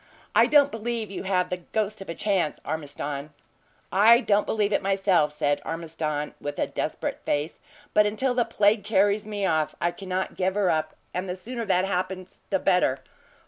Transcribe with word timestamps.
I 0.35 0.47
don't 0.47 0.71
believe 0.71 1.11
you 1.11 1.25
have 1.25 1.51
the 1.51 1.57
ghost 1.57 2.01
of 2.01 2.09
a 2.09 2.15
chance, 2.15 2.59
Ormiston." 2.65 3.33
"I 3.91 4.19
don't 4.19 4.47
believe 4.47 4.73
it 4.73 4.81
myself," 4.81 5.31
said 5.31 5.61
Ormiston, 5.63 6.33
with 6.41 6.57
a 6.57 6.65
desperate 6.65 7.21
face 7.23 7.59
"but 7.93 8.07
until 8.07 8.33
the 8.33 8.43
plague 8.43 8.83
carries 8.83 9.27
me 9.27 9.45
off 9.45 9.75
I 9.79 9.91
cannot 9.91 10.37
give 10.37 10.55
her 10.55 10.71
up; 10.71 10.95
and 11.13 11.29
the 11.29 11.35
sooner 11.35 11.65
that 11.65 11.85
happens, 11.85 12.39
the 12.49 12.57
better. 12.57 13.01